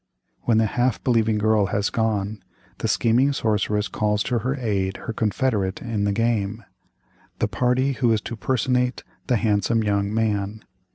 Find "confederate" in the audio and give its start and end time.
5.13-5.79